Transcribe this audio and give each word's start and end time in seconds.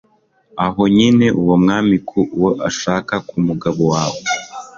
aho 0.65 0.81
nyine 0.97 1.25
uwo 1.41 1.55
mwami 1.63 1.95
ku 2.07 2.19
uwo 2.35 2.49
ushaka, 2.69 3.13
ku 3.27 3.35
mugabo 3.47 3.81
wawe 3.93 4.19